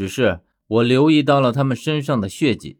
[0.00, 2.78] 只是我留意到了他们身上的血迹，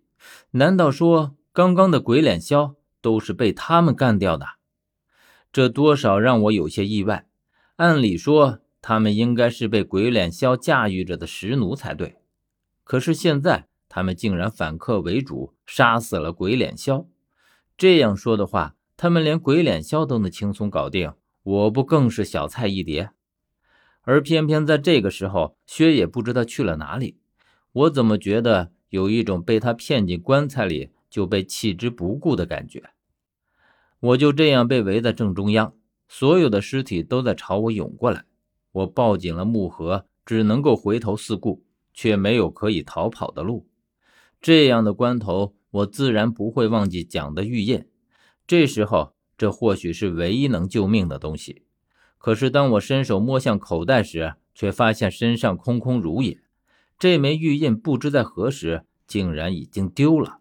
[0.53, 4.47] 难道说刚刚的鬼脸枭都是被他们干掉的？
[5.53, 7.27] 这多少让我有些意外。
[7.77, 12.17] 按理说，他们应该是被鬼脸枭驾驭着的石奴才对，
[12.85, 17.05] 可是现在他们竟然反客为主，杀死了鬼脸枭。
[17.77, 23.11] 这样说的话，他们连鬼脸枭都能轻松搞定，我不更是小菜一碟？
[24.03, 27.19] 而偏偏在这个时候，薛也不知道去了哪里。
[27.73, 32.91] 我怎么觉得有一种被他骗进棺材里就被弃之不顾的感觉？
[34.01, 35.75] 我就这样被围在正中央，
[36.09, 38.25] 所有的尸体都在朝我涌过来。
[38.73, 43.69] 我抱紧了木盒，只能够回头四顾，却没有可以逃跑的路。
[44.41, 47.87] 这样的关头，我自然不会忘记讲的玉印。
[48.47, 51.63] 这时候，这或许是唯一能救命的东西。
[52.21, 56.39] 可是，当我伸手摸向口袋时，却发现身上空空如也。
[56.99, 60.41] 这枚玉印不知在何时竟然已经丢了。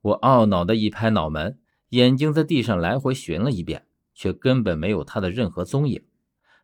[0.00, 6.04] 我懊恼地一拍脑门，眼睛在地上来回寻了一遍，却根本没有它的任何踪影。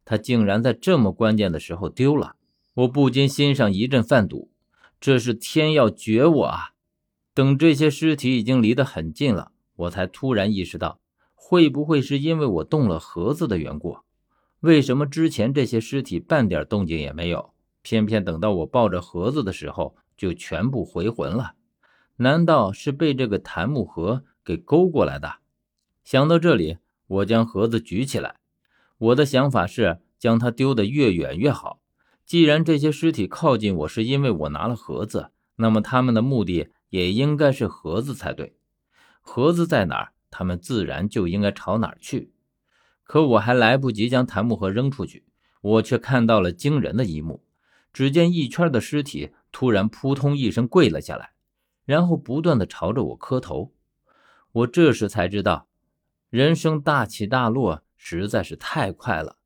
[0.05, 2.37] 它竟然在这么关键的时候丢了，
[2.75, 4.53] 我不禁心上一阵犯堵。
[5.01, 6.71] 这是天要绝我啊！
[7.35, 11.01] 等这些尸体已经离得很近了，我才突然意识到，
[11.35, 13.99] 会不会是因为我动了盒子的缘故？
[14.61, 21.55] 为什么之前这些尸体半点动静也没有，偏偏等到我抱着盒子的时候就全部回魂了？
[22.17, 25.37] 难道是被这个檀木盒给勾过来的？
[26.05, 28.37] 想到这里，我将盒子举起来。
[28.99, 31.81] 我的想法是将它丢得越远越好。
[32.27, 38.55] 既然这些尸体靠近我是因为我拿了盒子，那么他们的目的也应该是盒子才对。
[39.23, 42.31] 盒子在哪儿，他们自然就应该朝哪儿去。
[43.11, 45.25] 可我还来不及将檀木盒扔出去，
[45.63, 47.43] 我却看到了惊人的一幕。
[47.93, 51.33] 只见一圈的尸体突然扑通一声跪了下来，
[51.85, 53.73] 然后不断的朝着我磕头。
[54.53, 55.67] 我这时才知道，
[56.29, 59.39] 人生大起大落实在是太快了。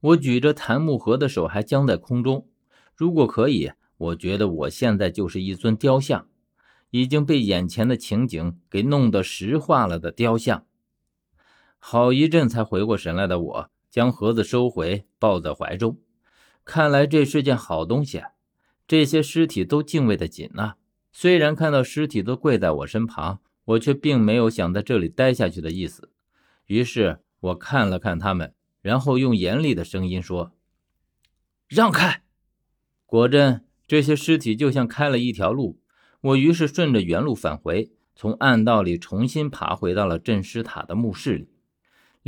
[0.00, 2.46] 我举着檀木盒的手还僵在空中。
[2.94, 6.28] 如果可以，我觉得我现在就是一尊雕像，
[6.90, 10.66] 已经被眼前的情景给弄得石化了的雕像。
[11.78, 15.98] 好一阵才回过神来的我，将盒子收回，抱在怀中。
[16.64, 18.22] 看来这是件好东西。
[18.86, 20.74] 这些尸体都敬畏的紧呐。
[21.12, 26.10] 虽然看到尸体都跪在我身旁，我却并没有想在这里待下去的意思。
[26.66, 30.52] 于是我看了看他们，然后用严厉的声音说
[31.68, 32.22] ：“让开！”
[33.04, 35.80] 果真，这些尸体就像开了一条路。
[36.20, 41.48] 我于是顺着原路返回，从暗道里重新爬回到了镇尸塔的墓室里。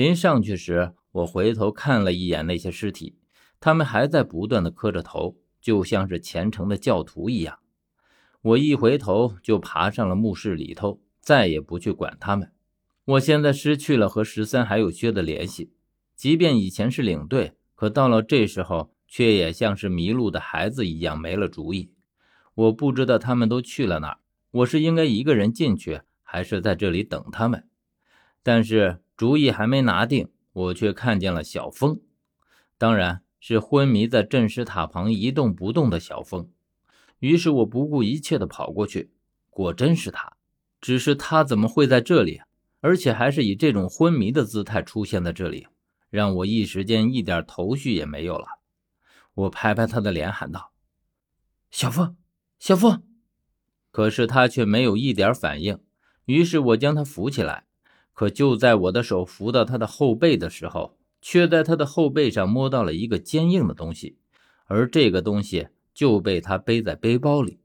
[0.01, 3.19] 临上去时，我回头看了一眼那些尸体，
[3.61, 7.59] 他们还在不断的磕着头，就像是虔诚的教徒一样。
[8.41, 12.51] 我一回头就爬上了墓室里头，再也不去管他们。
[13.05, 15.71] 我现在失去了和十三还有薛的联系，
[16.17, 21.93] 即便以前是领队，可到了这时候，却也像是迷路的孩子一样没了主意。
[22.55, 24.19] 我不知道他们都去了哪儿，
[24.51, 27.69] 我是应该一个人进去，还是在这里等他们？
[28.43, 29.03] 但是。
[29.21, 32.01] 主意还没拿定，我却看见了小峰，
[32.79, 36.51] 当然是昏迷在镇尸塔旁一动不动的小峰。
[37.19, 39.13] 于是我不顾一切地跑过去，
[39.51, 40.39] 果真是他。
[40.81, 42.41] 只是他怎么会在这里，
[42.81, 45.67] 而且还是以这种昏迷的姿态出现在这里，
[46.09, 48.47] 让我一时间一点头绪也没有了。
[49.35, 50.73] 我拍拍他的脸，喊道
[51.71, 52.17] ：“小峰，
[52.59, 53.03] 小峰！”
[53.93, 55.79] 可是他却没有一点反应。
[56.25, 57.67] 于是我将他扶起来。
[58.21, 64.19] 可就在我的手扶到他的后背的时候，却在他的后背上摸到了一个坚硬的东西，
[64.67, 67.61] 而这个东西就被他背在背包里。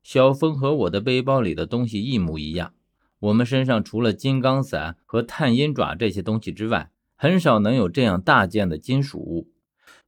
[0.00, 2.74] 小峰和我的背包里的东西一模一样，
[3.18, 9.50] 我们身上除了金刚伞和探阴爪这些东西之外，很少能有这样大件的金属物。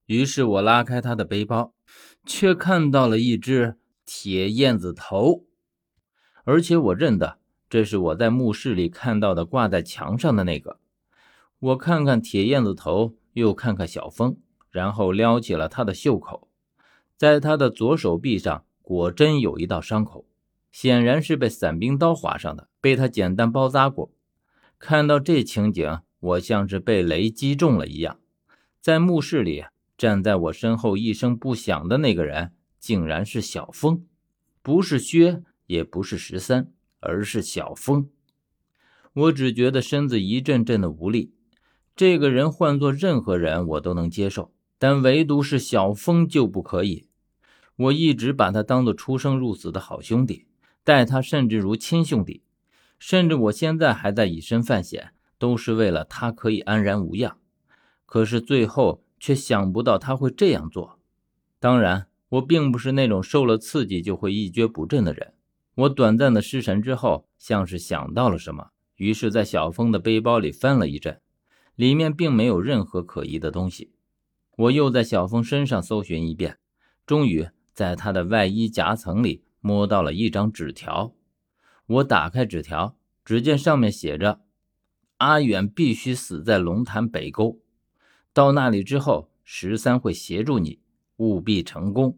[0.07, 1.75] 于是我拉开他的背包，
[2.25, 3.75] 却看到了一只
[4.07, 5.47] 铁燕子头，
[6.45, 7.39] 而且我认得。
[7.75, 10.79] 这是我在墓室里看到的，挂在墙上的那个。
[11.59, 14.37] 我看看铁燕子头，又看看小峰，
[14.71, 16.47] 然后撩起了他的袖口，
[17.17, 20.25] 在他的左手臂上果真有一道伤口，
[20.71, 24.13] 显然是被伞兵刀划上的，被他简单包扎过。
[24.79, 28.21] 看到这情景，我像是被雷击中了一样。
[28.81, 29.65] 在墓室里
[29.99, 34.07] 站在我身后一声不响的那个人，竟然是小峰，
[34.63, 36.71] 不是薛，也不是十三。
[37.05, 38.09] 而是小峰，
[39.13, 41.33] 我只觉得身子一阵阵的无力。
[41.95, 47.07] 这个人换做任何人我都能接受，但唯独是小峰就不可以。
[47.77, 50.47] 我一直把他当做出生入死的好兄弟，
[50.83, 52.43] 待他甚至如亲兄弟，
[52.99, 57.37] 甚至我现在还在以身犯险，都是为了他可以安然无恙。
[58.07, 60.99] 可是最后却想不到他会这样做。
[61.59, 65.33] 当然，我并不是那种受了刺激就会一蹶不振的人。
[65.75, 71.21] 我短暂的失神之后，像是想到了什么，于是，在小峰的背包里翻了一阵，
[71.75, 73.93] 里面并没有任何可疑的东西。
[74.57, 76.59] 我又在小峰身上搜寻一遍，
[77.07, 77.49] 终于。
[77.73, 81.13] 在他的外衣夹层里摸到了一张纸条，
[81.87, 84.43] 我打开纸条，只见上面写着
[85.19, 87.59] ：“阿远必须死在龙潭北沟，
[88.33, 90.79] 到那里之后，十三会协助你，
[91.17, 92.17] 务必成功。”